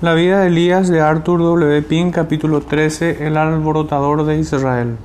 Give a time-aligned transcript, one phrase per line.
[0.00, 1.82] La vida de Elías de Arthur W.
[1.82, 4.96] Pink, capítulo 13, el alborotador de Israel.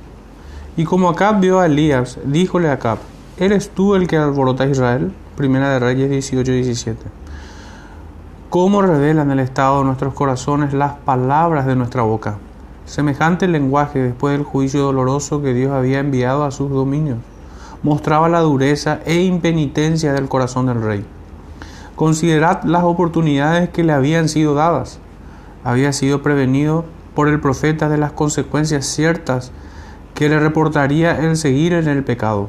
[0.76, 2.98] Y como Acab vio a Elías, díjole a Acab,
[3.36, 5.12] ¿eres tú el que alborota a Israel?
[5.36, 7.06] Primera de Reyes 18 17.
[8.50, 12.36] ¿Cómo revelan el estado de nuestros corazones las palabras de nuestra boca?
[12.86, 17.18] Semejante lenguaje después del juicio doloroso que Dios había enviado a sus dominios,
[17.82, 21.04] mostraba la dureza e impenitencia del corazón del rey.
[21.96, 24.98] Considerad las oportunidades que le habían sido dadas.
[25.62, 29.52] Había sido prevenido por el profeta de las consecuencias ciertas
[30.14, 32.48] que le reportaría el seguir en el pecado.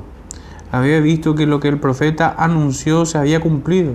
[0.72, 3.94] Había visto que lo que el profeta anunció se había cumplido.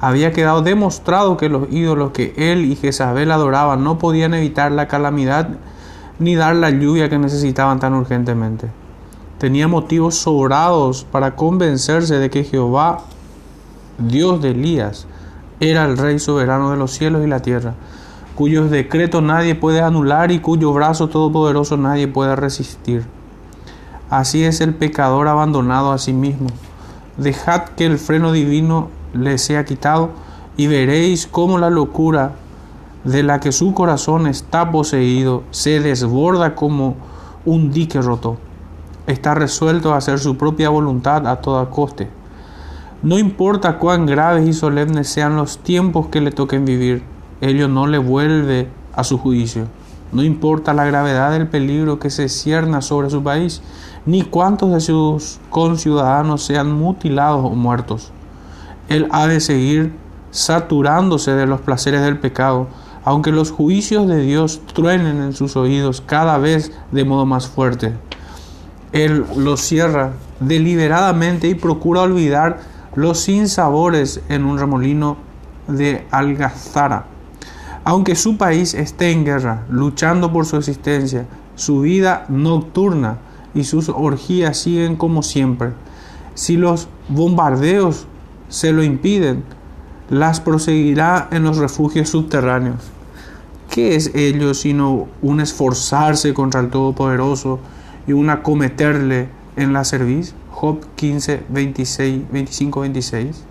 [0.00, 4.88] Había quedado demostrado que los ídolos que él y Jezabel adoraban no podían evitar la
[4.88, 5.50] calamidad
[6.18, 8.68] ni dar la lluvia que necesitaban tan urgentemente.
[9.38, 13.02] Tenía motivos sobrados para convencerse de que Jehová
[13.98, 15.06] Dios de Elías,
[15.60, 17.74] era el Rey soberano de los cielos y la tierra,
[18.36, 23.04] cuyos decretos nadie puede anular y cuyo brazo todopoderoso nadie puede resistir.
[24.08, 26.46] Así es el pecador abandonado a sí mismo.
[27.16, 30.10] Dejad que el freno divino le sea quitado
[30.56, 32.32] y veréis cómo la locura
[33.02, 36.94] de la que su corazón está poseído se desborda como
[37.44, 38.38] un dique roto.
[39.08, 42.17] Está resuelto a hacer su propia voluntad a toda coste.
[43.00, 47.04] No importa cuán graves y solemnes sean los tiempos que le toquen vivir,
[47.40, 49.66] ello no le vuelve a su juicio.
[50.10, 53.62] No importa la gravedad del peligro que se cierna sobre su país,
[54.04, 58.10] ni cuántos de sus conciudadanos sean mutilados o muertos.
[58.88, 59.92] Él ha de seguir
[60.32, 62.66] saturándose de los placeres del pecado,
[63.04, 67.92] aunque los juicios de Dios truenen en sus oídos cada vez de modo más fuerte.
[68.90, 75.18] Él los cierra deliberadamente y procura olvidar los sinsabores en un remolino
[75.68, 77.06] de algazara.
[77.84, 83.18] Aunque su país esté en guerra, luchando por su existencia, su vida nocturna
[83.54, 85.74] y sus orgías siguen como siempre.
[86.34, 88.08] Si los bombardeos
[88.48, 89.44] se lo impiden,
[90.10, 92.90] las proseguirá en los refugios subterráneos.
[93.70, 97.60] ¿Qué es ello sino un esforzarse contra el Todopoderoso
[98.08, 100.34] y un acometerle en la cerviz?
[100.60, 103.44] Job 15, 26, 25, 26.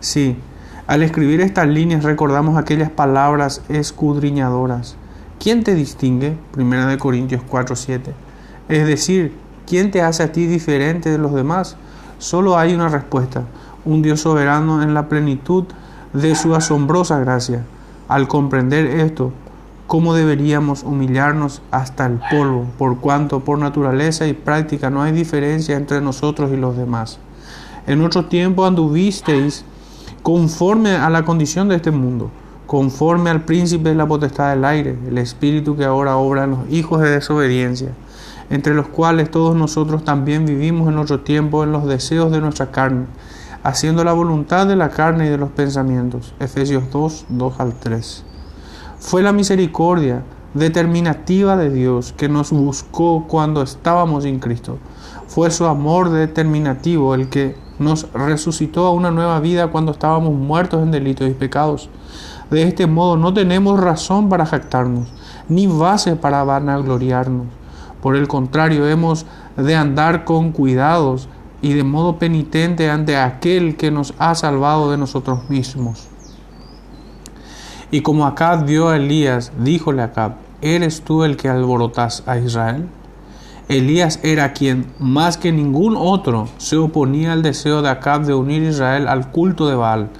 [0.00, 0.38] Sí,
[0.86, 4.96] al escribir estas líneas recordamos aquellas palabras escudriñadoras.
[5.38, 6.34] ¿Quién te distingue?
[6.50, 8.14] Primera de Corintios 4, 7.
[8.70, 9.34] Es decir,
[9.66, 11.76] ¿quién te hace a ti diferente de los demás?
[12.16, 13.42] Solo hay una respuesta,
[13.84, 15.64] un Dios soberano en la plenitud
[16.14, 17.66] de su asombrosa gracia.
[18.08, 19.34] Al comprender esto,
[19.86, 25.76] cómo deberíamos humillarnos hasta el polvo, por cuanto por naturaleza y práctica no hay diferencia
[25.76, 27.18] entre nosotros y los demás.
[27.86, 29.64] En otro tiempo anduvisteis
[30.22, 32.30] conforme a la condición de este mundo,
[32.66, 36.70] conforme al príncipe de la potestad del aire, el espíritu que ahora obra en los
[36.70, 37.90] hijos de desobediencia,
[38.48, 42.70] entre los cuales todos nosotros también vivimos en otro tiempo en los deseos de nuestra
[42.70, 43.04] carne,
[43.62, 46.34] haciendo la voluntad de la carne y de los pensamientos.
[46.40, 48.24] Efesios 2, 2 al 3.
[49.06, 50.22] Fue la misericordia
[50.54, 54.78] determinativa de Dios que nos buscó cuando estábamos en Cristo.
[55.26, 60.82] Fue su amor determinativo el que nos resucitó a una nueva vida cuando estábamos muertos
[60.82, 61.90] en delitos y pecados.
[62.50, 65.12] De este modo no tenemos razón para jactarnos,
[65.50, 67.46] ni base para vanagloriarnos.
[68.00, 69.26] Por el contrario, hemos
[69.58, 71.28] de andar con cuidados
[71.60, 76.08] y de modo penitente ante aquel que nos ha salvado de nosotros mismos.
[77.94, 80.32] Y como Acab vio a Elías, díjole a Acab,
[80.62, 82.88] ¿eres tú el que alborotas a Israel?
[83.68, 88.64] Elías era quien, más que ningún otro, se oponía al deseo de Acab de unir
[88.64, 90.10] Israel al culto de Baal,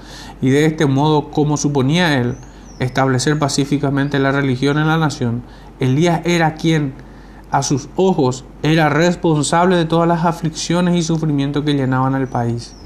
[0.41, 2.37] y de este modo, como suponía él,
[2.79, 5.43] establecer pacíficamente la religión en la nación.
[5.81, 6.95] Elías era quien,
[7.51, 12.77] a sus ojos, era responsable de todas las aflicciones y sufrimientos que llenaban el país.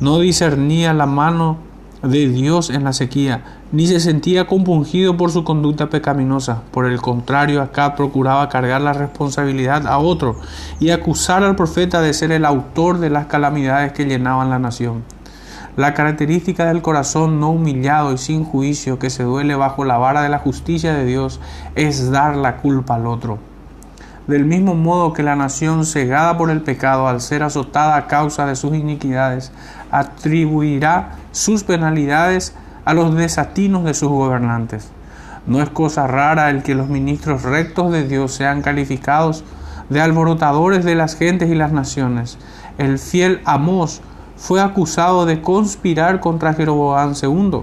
[0.00, 1.65] No discernía la mano
[2.06, 6.62] de Dios en la sequía, ni se sentía compungido por su conducta pecaminosa.
[6.70, 10.36] Por el contrario, acá procuraba cargar la responsabilidad a otro
[10.80, 15.04] y acusar al profeta de ser el autor de las calamidades que llenaban la nación.
[15.76, 20.22] La característica del corazón no humillado y sin juicio que se duele bajo la vara
[20.22, 21.38] de la justicia de Dios
[21.74, 23.38] es dar la culpa al otro.
[24.26, 28.44] Del mismo modo que la nación cegada por el pecado al ser azotada a causa
[28.44, 29.52] de sus iniquidades
[29.92, 34.90] atribuirá sus penalidades a los desatinos de sus gobernantes.
[35.46, 39.44] No es cosa rara el que los ministros rectos de Dios sean calificados
[39.90, 42.36] de alborotadores de las gentes y las naciones.
[42.78, 44.00] El fiel Amós
[44.36, 47.60] fue acusado de conspirar contra Jeroboam II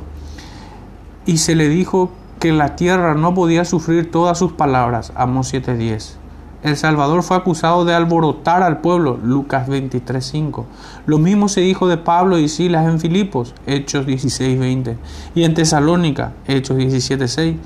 [1.25, 5.12] y se le dijo que la tierra no podía sufrir todas sus palabras.
[5.15, 6.23] Amos 7:10.
[6.63, 9.19] El Salvador fue acusado de alborotar al pueblo.
[9.21, 10.65] Lucas 23:5.
[11.06, 13.54] Lo mismo se dijo de Pablo y Silas en Filipos.
[13.68, 14.98] Hechos 16:20.
[15.36, 16.31] Y en Tesalónica.
[16.48, 17.57] Hechos 17:6.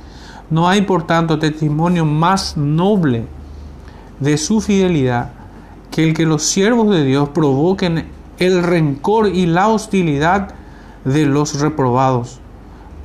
[0.50, 3.28] No hay por tanto testimonio más noble
[4.20, 5.30] de su fidelidad
[5.92, 8.08] que el que los siervos de Dios provoquen
[8.40, 10.56] el rencor y la hostilidad
[11.06, 12.40] de los reprobados.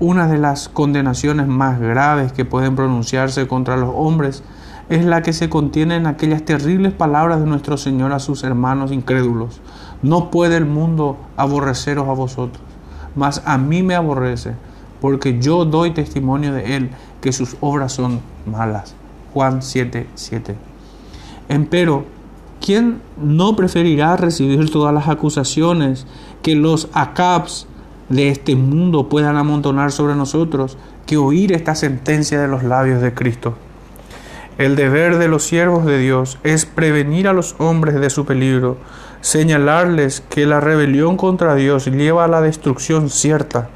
[0.00, 4.42] Una de las condenaciones más graves que pueden pronunciarse contra los hombres
[4.92, 8.92] es la que se contiene en aquellas terribles palabras de nuestro Señor a sus hermanos
[8.92, 9.62] incrédulos.
[10.02, 12.62] No puede el mundo aborreceros a vosotros,
[13.16, 14.52] mas a mí me aborrece,
[15.00, 16.90] porque yo doy testimonio de Él
[17.22, 18.94] que sus obras son malas.
[19.32, 20.56] Juan 7, 7.
[21.48, 22.04] Empero,
[22.60, 26.06] ¿quién no preferirá recibir todas las acusaciones
[26.42, 27.66] que los acabs
[28.10, 33.14] de este mundo puedan amontonar sobre nosotros que oír esta sentencia de los labios de
[33.14, 33.54] Cristo?
[34.58, 38.76] El deber de los siervos de Dios es prevenir a los hombres de su peligro,
[39.22, 43.70] señalarles que la rebelión contra Dios lleva a la destrucción cierta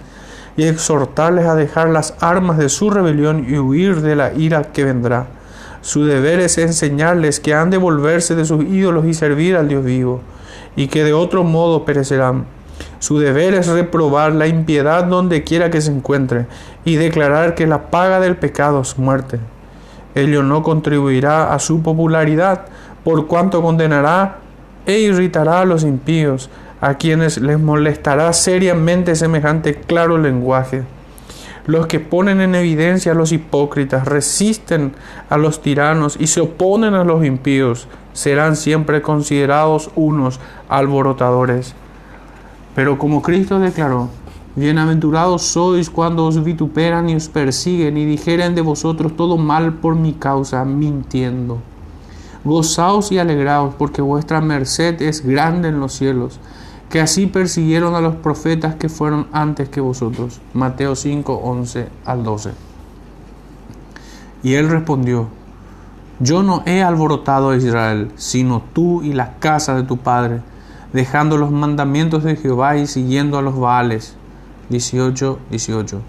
[0.55, 4.85] y exhortarles a dejar las armas de su rebelión y huir de la ira que
[4.85, 5.29] vendrá.
[5.81, 9.83] Su deber es enseñarles que han de volverse de sus ídolos y servir al Dios
[9.83, 10.21] vivo,
[10.77, 12.45] y que de otro modo perecerán.
[12.99, 16.47] Su deber es reprobar la impiedad donde quiera que se encuentre
[16.85, 19.39] y declarar que la paga del pecado es muerte.
[20.17, 22.65] Ello no contribuirá a su popularidad,
[23.05, 24.39] por cuanto condenará
[24.87, 26.49] e irritará a los impíos,
[26.81, 30.85] a quienes les molestará seriamente semejante claro lenguaje.
[31.67, 34.95] Los que ponen en evidencia a los hipócritas, resisten
[35.29, 40.41] a los tiranos y se oponen a los impíos, serán siempre considerados unos
[40.71, 41.75] alborotadores.
[42.75, 44.09] Pero como Cristo declaró,
[44.57, 49.97] Bienaventurados sois cuando os vituperan y os persiguen y dijeren de vosotros todo mal por
[49.97, 51.59] mi causa, mintiendo.
[52.43, 56.41] Gozaos y alegraos, porque vuestra merced es grande en los cielos
[56.89, 60.41] que así persiguieron a los profetas que fueron antes que vosotros.
[60.55, 62.53] Mateo 5, 11 al 12.
[64.43, 65.27] Y él respondió,
[66.21, 70.41] yo no he alborotado a Israel, sino tú y la casa de tu padre,
[70.95, 74.17] dejando los mandamientos de Jehová y siguiendo a los Baales.
[74.71, 76.01] 18, 18.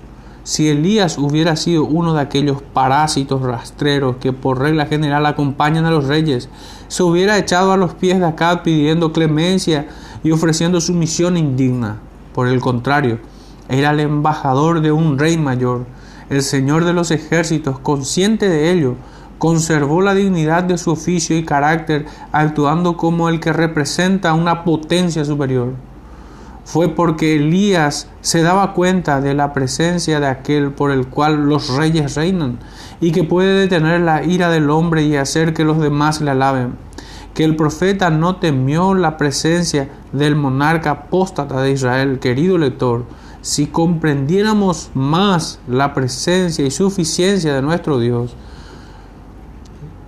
[0.44, 5.92] Si Elías hubiera sido uno de aquellos parásitos rastreros que por regla general acompañan a
[5.92, 6.48] los reyes,
[6.88, 9.90] se hubiera echado a los pies de acá pidiendo clemencia
[10.24, 12.00] y ofreciendo su misión indigna.
[12.34, 13.20] Por el contrario,
[13.68, 15.86] era el embajador de un rey mayor.
[16.30, 18.96] El Señor de los ejércitos, consciente de ello,
[19.38, 25.26] conservó la dignidad de su oficio y carácter, actuando como el que representa una potencia
[25.26, 25.74] superior.
[26.68, 31.78] Fue porque Elías se daba cuenta de la presencia de aquel por el cual los
[31.78, 32.60] reyes reinan
[33.00, 36.76] y que puede detener la ira del hombre y hacer que los demás le alaben
[37.34, 43.06] que el profeta no temió la presencia del monarca apóstata de Israel, querido lector,
[43.44, 48.36] si comprendiéramos más la presencia y suficiencia de nuestro Dios,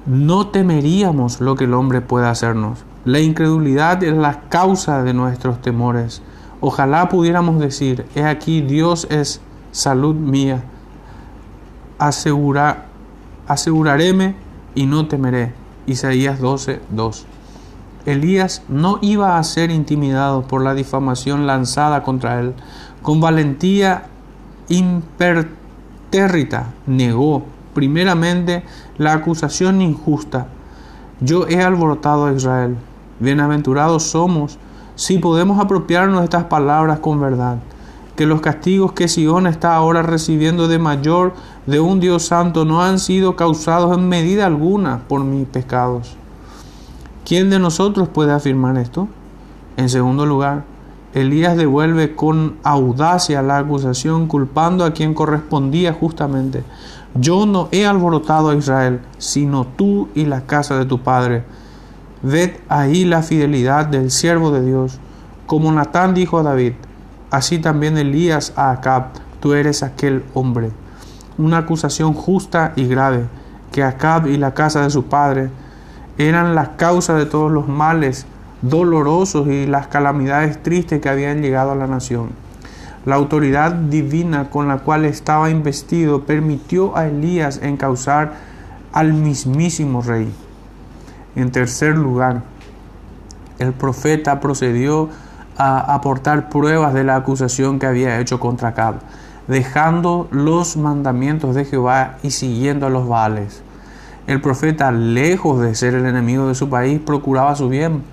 [0.08, 2.80] no temeríamos lo que el hombre pueda hacernos.
[3.06, 6.24] La incredulidad es la causa de nuestros temores.
[6.62, 9.42] Ojalá pudiéramos decir, he aquí Dios es
[9.72, 10.64] salud mía.
[11.98, 12.86] Asegura,
[13.48, 14.36] aseguraréme
[14.76, 15.54] y no temeré.
[15.86, 17.26] Isaías 12, 2.
[18.06, 22.54] Elías no iba a ser intimidado por la difamación lanzada contra él.
[23.02, 24.08] Con valentía
[24.68, 28.64] impertérrita negó primeramente
[28.98, 30.48] la acusación injusta.
[31.22, 32.78] Yo he alborotado a Israel.
[33.20, 34.58] Bienaventurados somos
[35.00, 37.60] si podemos apropiarnos de estas palabras con verdad
[38.18, 41.32] que los castigos que Sion está ahora recibiendo de mayor
[41.68, 46.18] de un Dios santo no han sido causados en medida alguna por mis pecados.
[47.24, 49.08] ¿Quién de nosotros puede afirmar esto?
[49.78, 50.66] En segundo lugar,
[51.14, 56.66] Elías devuelve con audacia la acusación culpando a quien correspondía justamente.
[57.16, 61.46] Yo no he alborotado a Israel, sino tú y la casa de tu padre.
[62.22, 65.00] Ved ahí la fidelidad del siervo de Dios,
[65.46, 66.74] como Natán dijo a David,
[67.32, 69.10] Así también Elías a Acab,
[69.40, 70.72] tú eres aquel hombre.
[71.38, 73.26] Una acusación justa y grave,
[73.72, 75.50] que Acab y la casa de su padre
[76.18, 78.26] eran la causa de todos los males
[78.62, 82.32] dolorosos y las calamidades tristes que habían llegado a la nación.
[83.06, 88.34] La autoridad divina con la cual estaba investido permitió a Elías encausar
[88.92, 90.34] al mismísimo rey.
[91.36, 92.42] En tercer lugar,
[93.60, 95.10] el profeta procedió
[95.58, 98.96] a aportar pruebas de la acusación que había hecho contra Acab.
[99.48, 103.64] dejando los mandamientos de Jehová y siguiendo a los Baales.
[104.28, 108.04] El profeta, lejos de ser el enemigo de su país, procuraba su bien.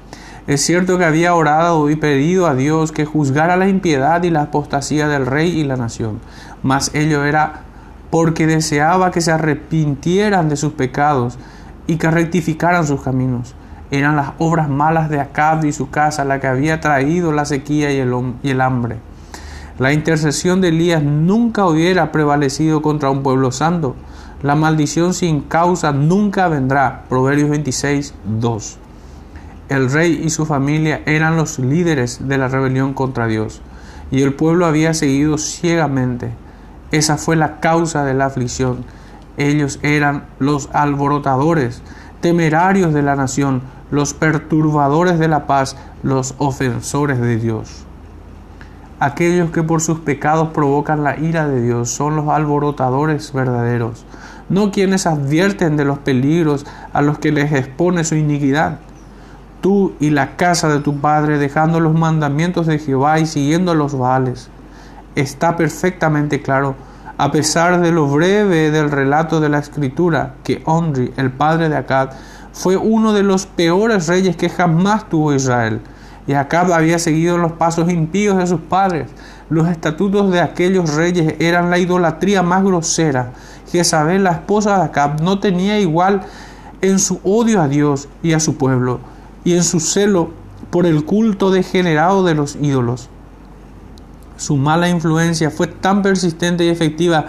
[0.46, 4.42] Es cierto que había orado y pedido a Dios que juzgara la impiedad y la
[4.42, 6.20] apostasía del rey y la nación,
[6.62, 7.64] mas ello era
[8.10, 11.38] porque deseaba que se arrepintieran de sus pecados
[11.86, 13.54] y que rectificaran sus caminos.
[13.90, 17.92] Eran las obras malas de Acab y su casa la que había traído la sequía
[17.92, 18.12] y el,
[18.42, 18.98] y el hambre.
[19.78, 23.94] La intercesión de Elías nunca hubiera prevalecido contra un pueblo santo.
[24.42, 27.04] La maldición sin causa nunca vendrá.
[27.08, 28.78] Proverbios 26, 2.
[29.68, 33.62] El rey y su familia eran los líderes de la rebelión contra Dios,
[34.12, 36.30] y el pueblo había seguido ciegamente.
[36.92, 38.84] Esa fue la causa de la aflicción.
[39.36, 41.82] Ellos eran los alborotadores,
[42.20, 47.84] temerarios de la nación, los perturbadores de la paz, los ofensores de Dios.
[48.98, 54.06] Aquellos que por sus pecados provocan la ira de Dios son los alborotadores verdaderos,
[54.48, 56.64] no quienes advierten de los peligros
[56.94, 58.78] a los que les expone su iniquidad.
[59.60, 63.98] Tú y la casa de tu padre dejando los mandamientos de Jehová y siguiendo los
[63.98, 64.48] vales.
[65.14, 66.74] Está perfectamente claro,
[67.18, 71.76] a pesar de lo breve del relato de la escritura, que Onri, el padre de
[71.76, 72.10] Acad,
[72.52, 75.80] fue uno de los peores reyes que jamás tuvo Israel
[76.26, 79.08] y Acab había seguido los pasos impíos de sus padres.
[79.48, 83.32] Los estatutos de aquellos reyes eran la idolatría más grosera.
[83.70, 86.22] Jezabel, la esposa de Acab, no tenía igual
[86.80, 88.98] en su odio a Dios y a su pueblo,
[89.44, 90.30] y en su celo
[90.70, 93.08] por el culto degenerado de los ídolos.
[94.36, 97.26] Su mala influencia fue tan persistente y efectiva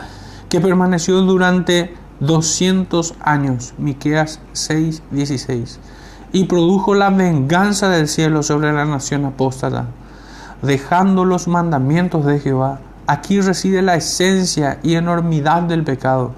[0.49, 3.73] que permaneció durante 200 años.
[3.77, 5.79] Miqueas 6:16
[6.31, 9.87] y produjo la venganza del cielo sobre la nación apóstata,
[10.61, 12.79] dejando los mandamientos de Jehová.
[13.07, 16.33] Aquí reside la esencia y enormidad del pecado.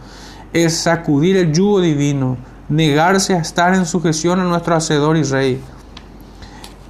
[0.54, 2.38] Es sacudir el yugo divino,
[2.70, 5.62] negarse a estar en sujeción a nuestro Hacedor y Rey.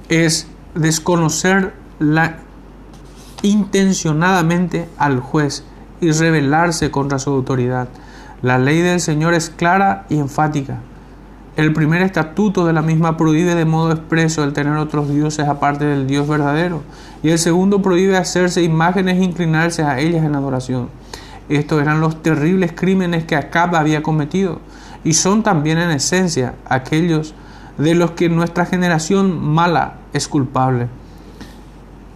[0.08, 2.38] Es desconocer la
[3.42, 5.64] intencionadamente al juez
[6.00, 7.88] y rebelarse contra su autoridad.
[8.42, 10.78] La ley del Señor es clara y enfática.
[11.56, 15.84] El primer estatuto de la misma prohíbe de modo expreso el tener otros dioses aparte
[15.84, 16.82] del Dios verdadero.
[17.22, 20.88] Y el segundo prohíbe hacerse imágenes e inclinarse a ellas en adoración.
[21.50, 24.60] Estos eran los terribles crímenes que Acab había cometido.
[25.04, 27.34] Y son también en esencia aquellos
[27.76, 30.86] de los que nuestra generación mala es culpable.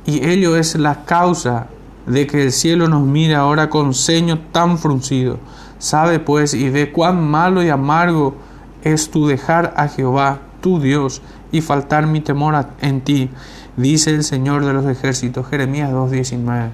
[0.07, 1.69] Y ello es la causa
[2.07, 5.39] de que el cielo nos mire ahora con ceño tan fruncido.
[5.79, 8.35] Sabe pues y ve cuán malo y amargo
[8.83, 13.31] es tu dejar a Jehová, tu Dios, y faltar mi temor en ti,
[13.77, 16.71] dice el Señor de los ejércitos, Jeremías 2.19.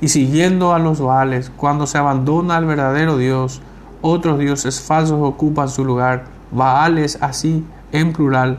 [0.00, 3.60] Y siguiendo a los Baales, cuando se abandona al verdadero Dios,
[4.00, 8.58] otros dioses falsos ocupan su lugar, Baales así en plural,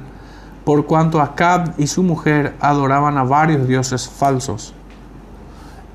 [0.64, 4.74] por cuanto Acab y su mujer adoraban a varios dioses falsos.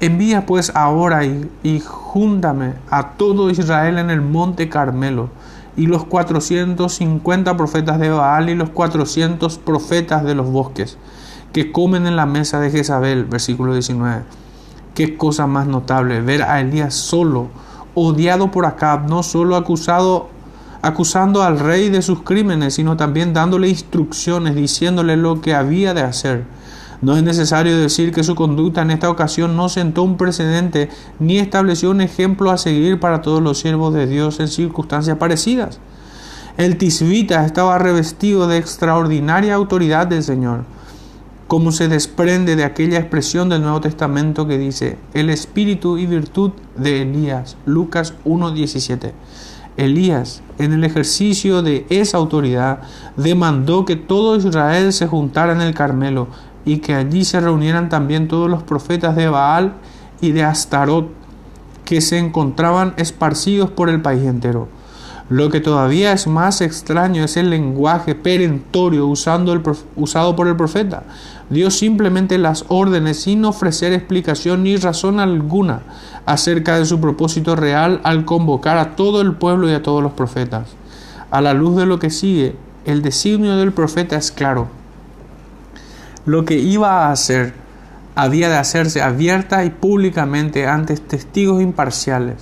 [0.01, 5.31] Envía pues ahora y, y júntame a todo Israel en el monte Carmelo,
[5.79, 10.99] y los 450 profetas de Baal y los 400 profetas de los bosques,
[11.53, 14.23] que comen en la mesa de Jezabel, versículo 19.
[14.95, 17.47] Qué cosa más notable ver a Elías solo,
[17.95, 20.29] odiado por Acab, no solo acusado
[20.83, 26.03] acusando al rey de sus crímenes, sino también dándole instrucciones, diciéndole lo que había de
[26.03, 26.45] hacer.
[27.01, 30.89] No es necesario decir que su conducta en esta ocasión no sentó un precedente
[31.21, 35.79] ni estableció un ejemplo a seguir para todos los siervos de Dios en circunstancias parecidas.
[36.57, 40.65] El tisbita estaba revestido de extraordinaria autoridad del Señor,
[41.47, 46.51] como se desprende de aquella expresión del Nuevo Testamento que dice, el espíritu y virtud
[46.77, 49.13] de Elías, Lucas 1.17.
[49.79, 52.81] Elías, en el ejercicio de esa autoridad,
[53.17, 56.29] demandó que todo Israel se juntara en el Carmelo
[56.65, 59.75] y que allí se reunieran también todos los profetas de Baal
[60.21, 61.09] y de Astarot
[61.85, 64.69] que se encontraban esparcidos por el país entero.
[65.29, 69.63] Lo que todavía es más extraño es el lenguaje perentorio usando el,
[69.97, 71.03] usado por el profeta.
[71.51, 75.83] Dio simplemente las órdenes sin ofrecer explicación ni razón alguna
[76.25, 80.13] acerca de su propósito real al convocar a todo el pueblo y a todos los
[80.13, 80.69] profetas.
[81.31, 82.57] A la luz de lo que sigue,
[82.87, 84.69] el designio del profeta es claro
[86.29, 87.55] lo que iba a hacer
[88.15, 92.37] había de hacerse abierta y públicamente ante testigos imparciales.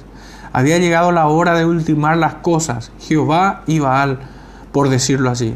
[0.56, 4.20] Había llegado la hora de ultimar las cosas, Jehová y Baal,
[4.72, 5.52] por decirlo así.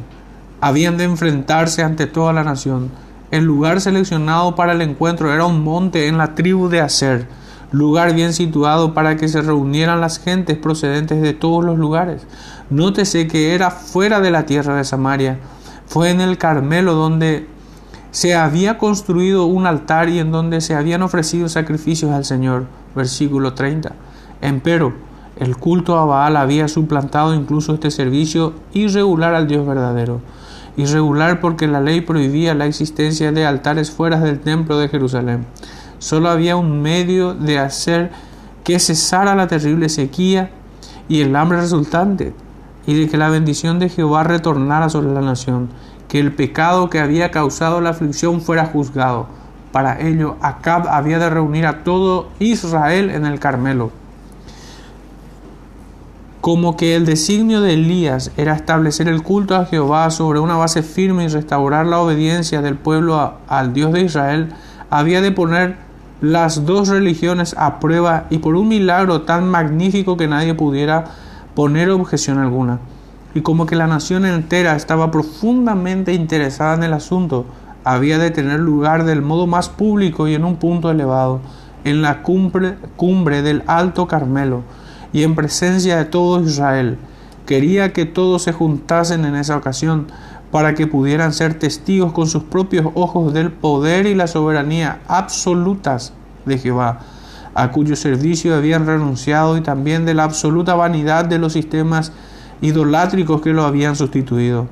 [0.61, 2.91] Habían de enfrentarse ante toda la nación.
[3.31, 7.27] El lugar seleccionado para el encuentro era un monte en la tribu de Aser.
[7.73, 12.27] lugar bien situado para que se reunieran las gentes procedentes de todos los lugares.
[12.69, 15.39] Nótese que era fuera de la tierra de Samaria.
[15.87, 17.49] Fue en el Carmelo donde
[18.11, 22.67] se había construido un altar y en donde se habían ofrecido sacrificios al Señor.
[22.95, 23.95] Versículo 30.
[24.43, 24.95] Empero,
[25.37, 30.21] el culto a Baal había suplantado incluso este servicio irregular al Dios verdadero.
[30.77, 35.47] Irregular porque la ley prohibía la existencia de altares fuera del templo de Jerusalén.
[35.99, 38.11] Solo había un medio de hacer
[38.65, 40.51] que cesara la terrible sequía
[41.09, 42.33] y el hambre resultante,
[42.87, 45.69] y de que la bendición de Jehová retornara sobre la nación,
[46.09, 49.27] que el pecado que había causado la aflicción fuera juzgado.
[49.73, 54.00] Para ello, Acab había de reunir a todo Israel en el Carmelo.
[56.41, 60.83] Como que el designio de Elías era establecer el culto a Jehová sobre una base
[60.83, 64.49] firme y restaurar la obediencia del pueblo al Dios de Israel,
[64.89, 65.77] había de poner
[66.23, 71.05] las dos religiones a prueba y por un milagro tan magnífico que nadie pudiera
[71.55, 72.79] poner objeción alguna.
[73.35, 77.45] Y como que la nación entera estaba profundamente interesada en el asunto,
[77.85, 81.41] había de tener lugar del modo más público y en un punto elevado,
[81.85, 84.63] en la cumbre, cumbre del Alto Carmelo,
[85.13, 86.99] y en presencia de todo Israel.
[87.47, 90.07] Quería que todos se juntasen en esa ocasión
[90.51, 96.13] para que pudieran ser testigos con sus propios ojos del poder y la soberanía absolutas
[96.45, 97.01] de Jehová,
[97.55, 102.13] a cuyo servicio habían renunciado y también de la absoluta vanidad de los sistemas
[102.61, 104.69] idolátricos que lo habían sustituido.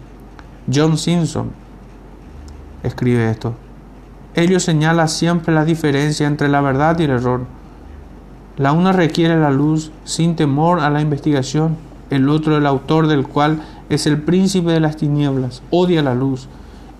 [0.72, 1.50] John Simpson
[2.82, 3.54] escribe esto.
[4.34, 7.57] Ello señala siempre la diferencia entre la verdad y el error.
[8.58, 11.76] La una requiere la luz sin temor a la investigación,
[12.10, 16.48] el otro el autor del cual es el príncipe de las tinieblas, odia la luz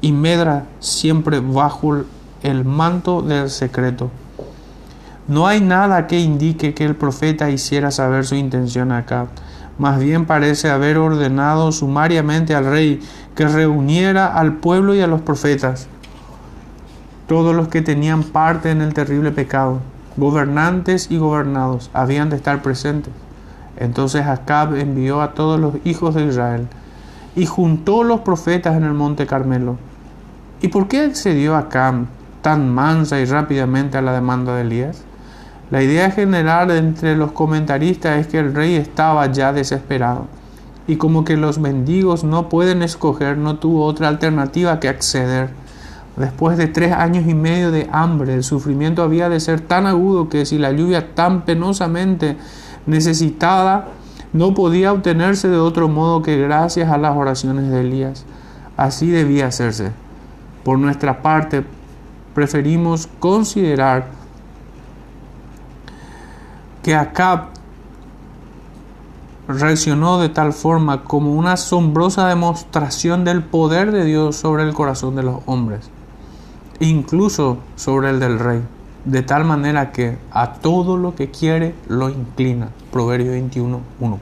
[0.00, 2.04] y medra siempre bajo
[2.44, 4.08] el manto del secreto.
[5.26, 9.26] No hay nada que indique que el profeta hiciera saber su intención acá.
[9.78, 13.00] Más bien parece haber ordenado sumariamente al rey
[13.34, 15.88] que reuniera al pueblo y a los profetas,
[17.26, 19.80] todos los que tenían parte en el terrible pecado,
[20.18, 23.12] gobernantes y gobernados, habían de estar presentes.
[23.76, 26.66] Entonces Acab envió a todos los hijos de Israel
[27.36, 29.76] y juntó los profetas en el monte Carmelo.
[30.60, 32.06] ¿Y por qué accedió Acab
[32.42, 35.04] tan mansa y rápidamente a la demanda de Elías?
[35.70, 40.26] La idea general entre los comentaristas es que el rey estaba ya desesperado
[40.88, 45.50] y como que los mendigos no pueden escoger, no tuvo otra alternativa que acceder.
[46.18, 50.28] Después de tres años y medio de hambre, el sufrimiento había de ser tan agudo
[50.28, 52.36] que si la lluvia tan penosamente
[52.86, 53.88] necesitada
[54.32, 58.24] no podía obtenerse de otro modo que gracias a las oraciones de Elías.
[58.76, 59.92] Así debía hacerse.
[60.64, 61.64] Por nuestra parte,
[62.34, 64.06] preferimos considerar
[66.82, 67.46] que Acab
[69.46, 75.16] reaccionó de tal forma como una asombrosa demostración del poder de Dios sobre el corazón
[75.16, 75.90] de los hombres,
[76.80, 78.62] incluso sobre el del rey
[79.04, 82.68] de tal manera que a todo lo que quiere lo inclina.
[82.92, 84.18] Proverbio 21, 1.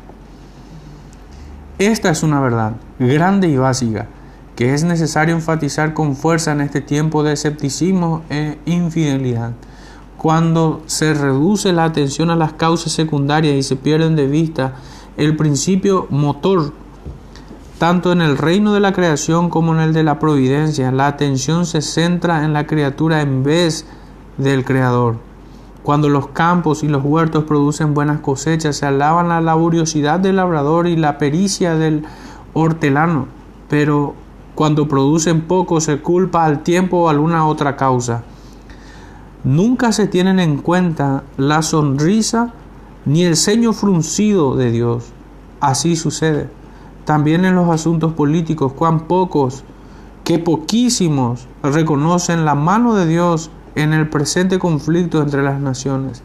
[1.78, 4.06] Esta es una verdad grande y básica
[4.54, 9.52] que es necesario enfatizar con fuerza en este tiempo de escepticismo e infidelidad.
[10.16, 14.76] Cuando se reduce la atención a las causas secundarias y se pierden de vista
[15.18, 16.72] el principio motor,
[17.78, 21.66] tanto en el reino de la creación como en el de la providencia, la atención
[21.66, 25.16] se centra en la criatura en vez de del Creador.
[25.82, 30.86] Cuando los campos y los huertos producen buenas cosechas, se alaban la laboriosidad del labrador
[30.88, 32.04] y la pericia del
[32.54, 33.28] hortelano,
[33.68, 34.14] pero
[34.54, 38.24] cuando producen poco se culpa al tiempo o alguna otra causa.
[39.44, 42.52] Nunca se tienen en cuenta la sonrisa
[43.04, 45.12] ni el ceño fruncido de Dios.
[45.60, 46.50] Así sucede.
[47.06, 49.64] También en los asuntos políticos, cuán pocos,
[50.24, 56.22] que poquísimos reconocen la mano de Dios en el presente conflicto entre las naciones.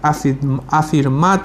[0.00, 1.40] Afirmad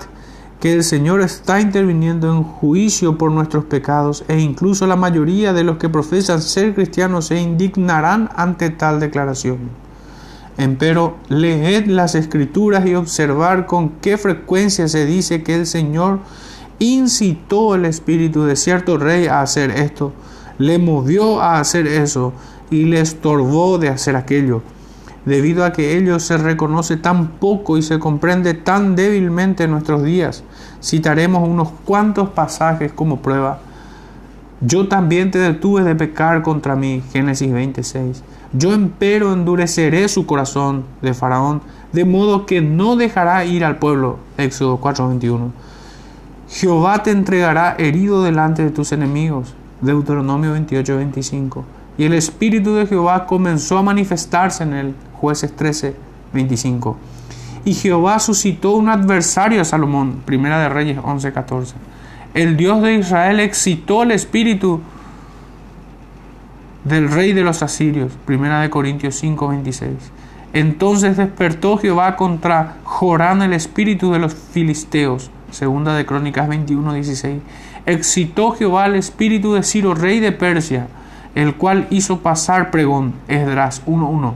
[0.60, 5.63] que el Señor está interviniendo en juicio por nuestros pecados e incluso la mayoría de
[5.63, 9.58] los que profesan ser cristianos se indignarán ante tal declaración.
[10.60, 16.19] Empero, leed las escrituras y observar con qué frecuencia se dice que el Señor
[16.82, 20.12] incitó el espíritu de cierto rey a hacer esto,
[20.58, 22.34] le movió a hacer eso
[22.70, 24.62] y le estorbó de hacer aquello
[25.26, 30.04] debido a que ello se reconoce tan poco y se comprende tan débilmente en nuestros
[30.04, 30.44] días.
[30.84, 33.60] Citaremos unos cuantos pasajes como prueba.
[34.62, 38.24] Yo también te detuve de pecar contra mí, Génesis 26.
[38.54, 41.62] Yo empero endureceré su corazón de Faraón,
[41.94, 44.17] de modo que no dejará ir al pueblo.
[44.38, 45.52] Éxodo 4:21.
[46.52, 49.56] Jehová te entregará herido delante de tus enemigos.
[49.80, 51.64] Deuteronomio 28:25.
[51.98, 54.96] Y el Espíritu de Jehová comenzó a manifestarse en él.
[55.14, 56.98] Jueces 13:25.
[57.64, 60.24] Y Jehová suscitó un adversario a Salomón.
[60.26, 61.76] Primera de Reyes 11:14.
[62.34, 64.82] El Dios de Israel excitó el espíritu
[66.84, 68.12] del rey de los asirios.
[68.26, 70.12] Primera de Corintios 5:26.
[70.52, 75.32] Entonces despertó Jehová contra Jorán el espíritu de los filisteos.
[75.52, 77.40] Segunda de Crónicas 21:16.
[77.86, 80.88] Excitó Jehová el espíritu de Ciro, rey de Persia,
[81.36, 83.14] el cual hizo pasar pregón.
[83.28, 84.36] Esdras 1:1.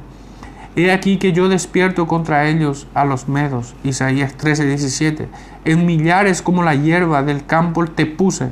[0.75, 3.75] He aquí que yo despierto contra ellos a los medos.
[3.83, 5.27] Isaías 13:17.
[5.63, 8.49] En millares como la hierba del campo te puse.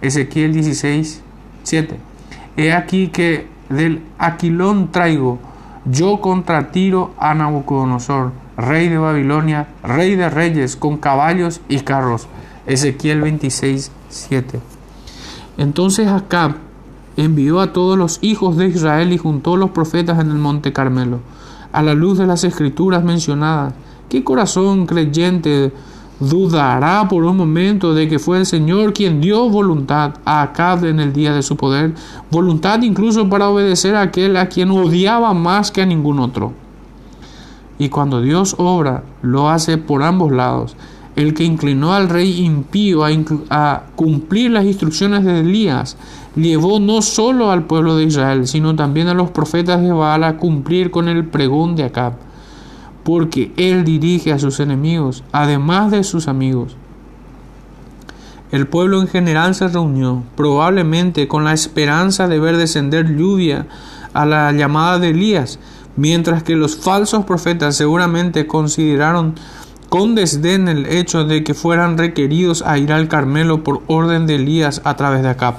[0.00, 1.96] Ezequiel 16:7.
[2.56, 5.38] He aquí que del Aquilón traigo
[5.84, 12.26] yo contra Tiro a Nabucodonosor, rey de Babilonia, rey de reyes, con caballos y carros.
[12.66, 14.60] Ezequiel 26, 7.
[15.56, 16.56] Entonces Acab
[17.16, 21.20] envió a todos los hijos de Israel y juntó los profetas en el monte Carmelo,
[21.72, 23.74] a la luz de las escrituras mencionadas.
[24.08, 25.72] ¿Qué corazón creyente
[26.18, 30.98] dudará por un momento de que fue el Señor quien dio voluntad a Acab en
[30.98, 31.94] el día de su poder,
[32.30, 36.52] voluntad incluso para obedecer a aquel a quien odiaba más que a ningún otro.
[37.78, 40.76] Y cuando Dios obra, lo hace por ambos lados.
[41.16, 43.04] El que inclinó al rey impío
[43.50, 45.96] a, cumplir las instrucciones de Elías,
[46.36, 50.36] llevó no solo al pueblo de Israel, sino también a los profetas de Baal a
[50.36, 52.28] cumplir con el pregón de Acab
[53.08, 56.76] porque Él dirige a sus enemigos, además de sus amigos.
[58.52, 63.66] El pueblo en general se reunió, probablemente con la esperanza de ver descender lluvia
[64.12, 65.58] a la llamada de Elías,
[65.98, 69.34] mientras que los falsos profetas seguramente consideraron
[69.90, 74.36] con desdén el hecho de que fueran requeridos a ir al Carmelo por orden de
[74.36, 75.56] Elías a través de Acab.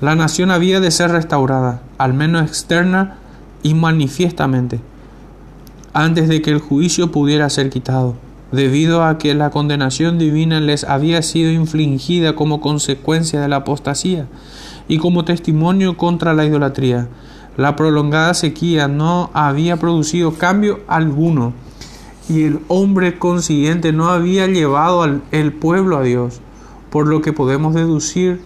[0.00, 3.18] La nación había de ser restaurada, al menos externa
[3.62, 4.80] y manifiestamente
[5.96, 8.16] antes de que el juicio pudiera ser quitado,
[8.52, 14.26] debido a que la condenación divina les había sido infligida como consecuencia de la apostasía
[14.88, 17.08] y como testimonio contra la idolatría.
[17.56, 21.52] La prolongada sequía no había producido cambio alguno
[22.28, 26.40] y el hombre consiguiente no había llevado al pueblo a Dios,
[26.90, 28.40] por lo que podemos deducir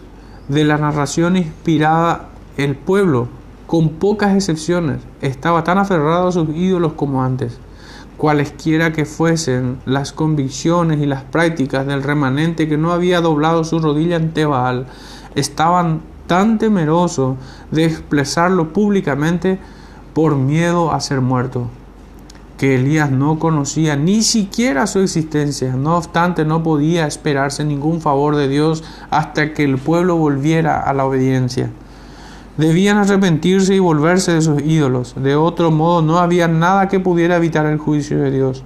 [0.48, 3.28] de la narración inspirada el pueblo
[3.70, 7.60] con pocas excepciones, estaba tan aferrado a sus ídolos como antes.
[8.16, 13.78] Cualesquiera que fuesen las convicciones y las prácticas del remanente que no había doblado su
[13.78, 14.86] rodilla ante Baal,
[15.36, 17.38] estaban tan temerosos
[17.72, 19.58] de expresarlo públicamente
[20.14, 21.66] por miedo a ser muerto,
[22.56, 25.72] que Elías no conocía ni siquiera su existencia.
[25.72, 30.92] No obstante, no podía esperarse ningún favor de Dios hasta que el pueblo volviera a
[30.92, 31.68] la obediencia.
[32.56, 35.16] Debían arrepentirse y volverse de sus ídolos.
[35.16, 38.62] De otro modo no había nada que pudiera evitar el juicio de Dios.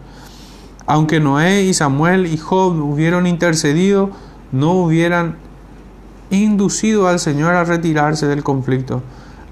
[0.85, 4.11] Aunque Noé y Samuel y Job hubieran intercedido,
[4.53, 5.37] no hubieran
[6.31, 9.03] inducido al Señor a retirarse del conflicto.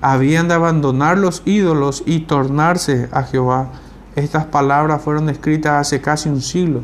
[0.01, 3.69] Habían de abandonar los ídolos y tornarse a Jehová.
[4.17, 6.83] Estas palabras fueron escritas hace casi un siglo.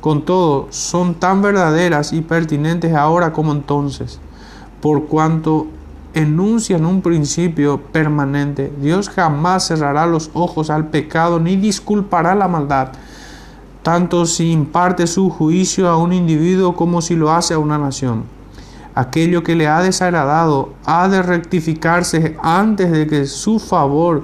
[0.00, 4.20] Con todo, son tan verdaderas y pertinentes ahora como entonces,
[4.80, 5.66] por cuanto
[6.14, 8.72] enuncian un principio permanente.
[8.80, 12.92] Dios jamás cerrará los ojos al pecado ni disculpará la maldad,
[13.82, 18.35] tanto si imparte su juicio a un individuo como si lo hace a una nación.
[18.96, 24.22] Aquello que le ha desagradado ha de rectificarse antes de que su favor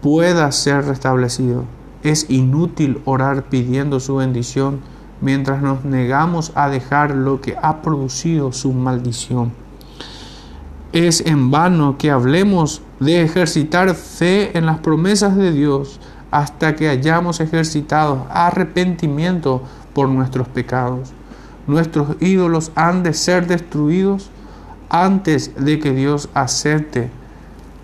[0.00, 1.64] pueda ser restablecido.
[2.04, 4.78] Es inútil orar pidiendo su bendición
[5.20, 9.50] mientras nos negamos a dejar lo que ha producido su maldición.
[10.92, 15.98] Es en vano que hablemos de ejercitar fe en las promesas de Dios
[16.30, 21.12] hasta que hayamos ejercitado arrepentimiento por nuestros pecados.
[21.68, 24.30] Nuestros ídolos han de ser destruidos
[24.88, 27.10] antes de que Dios acepte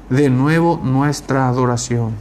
[0.09, 2.13] de nuevo nuestra adoración.